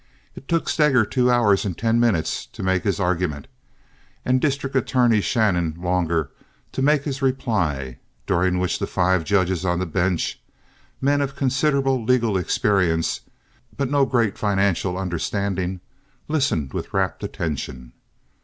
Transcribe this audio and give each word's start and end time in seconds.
It 0.35 0.47
took 0.47 0.67
Steger 0.67 1.05
two 1.05 1.29
hours 1.29 1.63
and 1.63 1.77
ten 1.77 1.99
minutes 1.99 2.47
to 2.53 2.63
make 2.63 2.83
his 2.83 2.99
argument, 2.99 3.47
and 4.25 4.41
District 4.41 4.75
Attorney 4.75 5.21
Shannon 5.21 5.75
longer 5.77 6.31
to 6.71 6.81
make 6.81 7.03
his 7.03 7.21
reply, 7.21 7.99
during 8.25 8.57
which 8.57 8.79
the 8.79 8.87
five 8.87 9.23
judges 9.23 9.63
on 9.63 9.77
the 9.77 9.85
bench, 9.85 10.41
men 11.01 11.21
of 11.21 11.35
considerable 11.35 12.03
legal 12.03 12.35
experience 12.35 13.21
but 13.77 13.91
no 13.91 14.07
great 14.07 14.39
financial 14.39 14.97
understanding, 14.97 15.81
listened 16.27 16.73
with 16.73 16.95
rapt 16.95 17.23
attention. 17.23 17.93